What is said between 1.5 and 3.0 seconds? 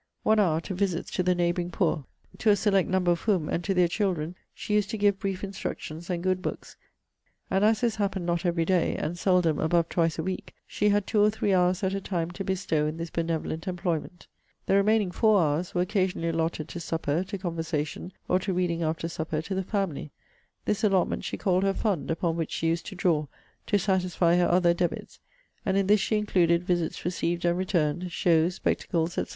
poor; to a select